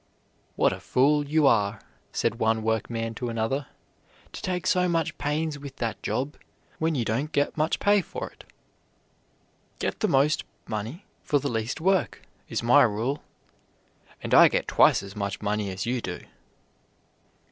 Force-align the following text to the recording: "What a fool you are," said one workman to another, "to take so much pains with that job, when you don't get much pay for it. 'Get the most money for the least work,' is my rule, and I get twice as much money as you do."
"What 0.55 0.73
a 0.73 0.79
fool 0.79 1.27
you 1.29 1.45
are," 1.45 1.77
said 2.11 2.39
one 2.39 2.63
workman 2.63 3.13
to 3.13 3.29
another, 3.29 3.67
"to 4.33 4.41
take 4.41 4.65
so 4.65 4.89
much 4.89 5.15
pains 5.19 5.59
with 5.59 5.75
that 5.75 6.01
job, 6.01 6.37
when 6.79 6.95
you 6.95 7.05
don't 7.05 7.31
get 7.31 7.55
much 7.55 7.77
pay 7.77 8.01
for 8.01 8.27
it. 8.31 8.43
'Get 9.77 9.99
the 9.99 10.07
most 10.07 10.43
money 10.67 11.05
for 11.21 11.37
the 11.37 11.49
least 11.51 11.79
work,' 11.79 12.23
is 12.49 12.63
my 12.63 12.81
rule, 12.81 13.21
and 14.23 14.33
I 14.33 14.47
get 14.47 14.67
twice 14.67 15.03
as 15.03 15.15
much 15.15 15.39
money 15.39 15.69
as 15.69 15.85
you 15.85 16.01
do." 16.01 16.21